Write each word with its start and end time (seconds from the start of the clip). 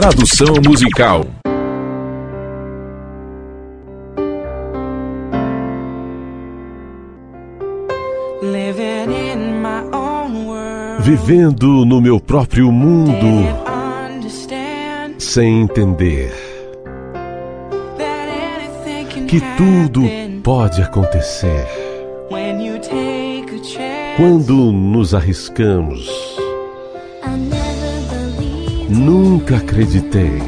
Tradução 0.00 0.54
musical. 0.64 1.26
Vivendo 11.00 11.84
no 11.84 12.00
meu 12.00 12.20
próprio 12.20 12.70
mundo, 12.70 13.26
sem 15.18 15.62
entender 15.62 16.32
que 19.26 19.40
tudo 19.56 20.02
pode 20.44 20.80
acontecer 20.80 21.66
quando 24.16 24.70
nos 24.70 25.12
arriscamos. 25.12 26.37
Nunca 28.88 29.58
acreditei 29.58 30.42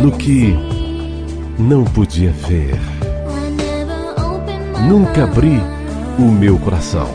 no 0.00 0.12
que 0.12 0.56
não 1.58 1.82
podia 1.82 2.30
ver. 2.30 2.78
Nunca 4.88 5.24
abri 5.24 5.60
o 6.16 6.22
meu 6.22 6.56
coração 6.56 7.10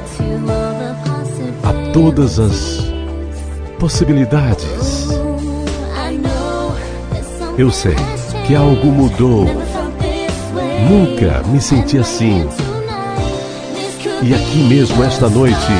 a 1.63 1.91
todas 1.93 2.39
as 2.39 2.85
possibilidades. 3.79 5.07
Eu 7.57 7.71
sei 7.71 7.95
que 8.45 8.53
algo 8.53 8.87
mudou. 8.87 9.45
Nunca 10.89 11.41
me 11.47 11.61
senti 11.61 11.97
assim. 11.97 12.45
E 14.21 14.33
aqui 14.33 14.57
mesmo, 14.67 15.01
esta 15.05 15.29
noite, 15.29 15.71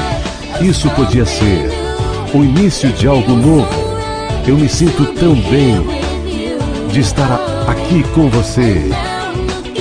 isso 0.61 0.89
podia 0.91 1.25
ser 1.25 1.84
o 2.35 2.43
início 2.43 2.91
de 2.91 3.07
algo 3.07 3.31
novo. 3.31 3.95
Eu 4.45 4.57
me 4.57 4.67
sinto 4.67 5.05
tão 5.13 5.35
bem 5.35 5.77
de 6.91 6.99
estar 6.99 7.39
aqui 7.65 8.03
com 8.13 8.29
você. 8.29 8.89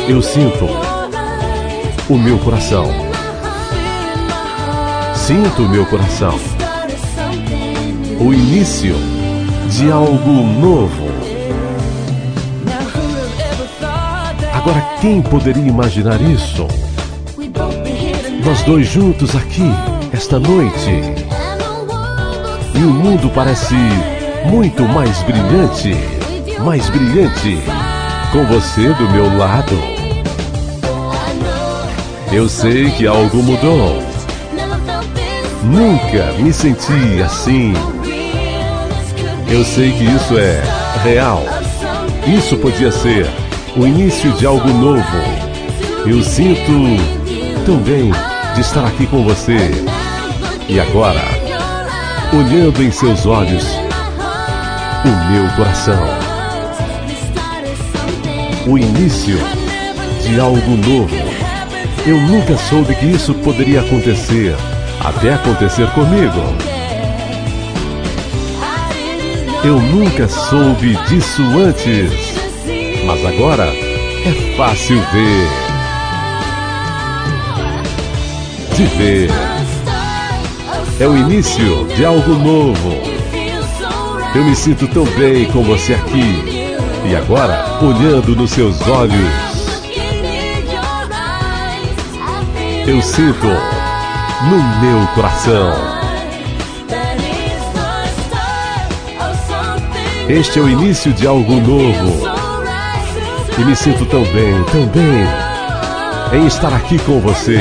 Eu 0.09 0.23
sinto 0.23 0.65
o 2.09 2.17
meu 2.17 2.39
coração. 2.39 2.87
Sinto 5.17 5.63
o 5.65 5.69
meu 5.69 5.85
coração. 5.87 6.39
O 8.21 8.33
início 8.33 8.95
de 9.69 9.91
algo 9.91 10.33
novo. 10.61 11.09
Agora, 14.53 14.81
quem 15.01 15.21
poderia 15.21 15.67
imaginar 15.67 16.21
isso? 16.21 16.69
Nós 18.45 18.63
dois 18.63 18.87
juntos 18.87 19.35
aqui, 19.35 19.69
esta 20.13 20.39
noite. 20.39 21.24
E 22.75 22.79
o 22.79 22.91
mundo 22.91 23.31
parece 23.35 23.75
muito 24.45 24.83
mais 24.83 25.23
brilhante, 25.23 25.97
mais 26.61 26.89
brilhante, 26.91 27.59
com 28.33 28.45
você 28.47 28.89
do 28.95 29.09
meu 29.11 29.39
lado. 29.39 29.79
Eu 32.33 32.49
sei 32.49 32.91
que 32.91 33.07
algo 33.07 33.43
mudou. 33.43 34.03
Nunca 35.63 36.33
me 36.39 36.53
senti 36.53 37.23
assim. 37.25 37.73
Eu 39.49 39.65
sei 39.65 39.93
que 39.93 40.05
isso 40.05 40.37
é 40.37 40.63
real. 41.05 41.43
Isso 42.27 42.57
podia 42.57 42.91
ser 42.91 43.27
o 43.77 43.87
início 43.87 44.33
de 44.33 44.47
algo 44.47 44.69
novo. 44.69 45.03
Eu 46.07 46.23
sinto 46.23 46.73
também 47.65 48.11
de 48.55 48.61
estar 48.61 48.85
aqui 48.85 49.07
com 49.07 49.23
você. 49.23 49.71
E 50.69 50.81
agora, 50.81 51.21
olhando 52.33 52.83
em 52.83 52.91
seus 52.91 53.27
olhos, 53.27 53.65
o 55.05 55.33
meu 55.33 55.49
coração. 55.57 56.05
O 58.67 58.79
início 58.79 59.39
de 60.23 60.41
algo 60.41 60.77
novo. 60.77 61.15
Eu 62.07 62.17
nunca 62.17 62.57
soube 62.57 62.95
que 62.95 63.07
isso 63.07 63.35
poderia 63.35 63.81
acontecer, 63.81 64.55
até 65.01 65.35
acontecer 65.35 65.87
comigo. 65.91 66.41
Eu 69.65 69.81
nunca 69.81 70.29
soube 70.29 70.97
disso 71.09 71.43
antes, 71.59 72.13
mas 73.07 73.25
agora 73.25 73.67
é 73.67 74.57
fácil 74.57 75.01
ver. 75.13 75.49
De 78.77 78.85
ver. 78.97 79.64
É 81.01 81.09
o 81.09 81.17
início 81.17 81.89
de 81.97 82.05
algo 82.05 82.35
novo. 82.35 82.93
Eu 84.33 84.45
me 84.45 84.55
sinto 84.55 84.87
tão 84.87 85.05
bem 85.05 85.45
com 85.47 85.65
você 85.65 85.95
aqui. 85.95 86.45
E 87.05 87.17
agora, 87.17 87.79
olhando 87.83 88.37
nos 88.37 88.53
seus 88.53 88.81
olhos, 88.89 89.13
eu 92.87 93.03
sinto 93.03 93.47
no 94.49 94.57
meu 94.81 95.07
coração. 95.15 95.73
Este 100.29 100.61
é 100.61 100.63
o 100.63 100.69
início 100.69 101.13
de 101.13 101.27
algo 101.27 101.55
novo. 101.55 102.29
E 103.59 103.65
me 103.65 103.75
sinto 103.75 104.07
tão 104.07 104.23
bem, 104.23 104.63
tão 104.71 104.87
bem, 104.87 106.41
em 106.41 106.47
estar 106.47 106.73
aqui 106.73 106.99
com 107.01 107.19
você. 107.21 107.59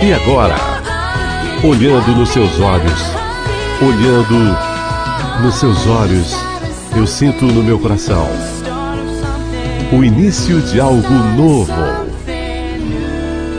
E 0.00 0.12
agora, 0.12 0.71
olhando 1.64 2.16
nos 2.16 2.28
seus 2.30 2.60
olhos, 2.60 3.02
olhando 3.80 4.56
nos 5.42 5.54
seus 5.54 5.86
olhos, 5.86 6.34
eu 6.96 7.06
sinto 7.06 7.44
no 7.44 7.62
meu 7.62 7.78
coração 7.78 8.28
o 9.92 10.02
início 10.02 10.58
de 10.62 10.80
algo 10.80 11.12
novo. 11.36 11.72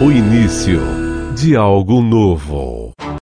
O 0.01 0.11
início 0.11 0.81
de 1.35 1.55
algo 1.55 2.01
novo. 2.01 2.92